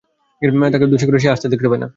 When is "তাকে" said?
0.71-0.85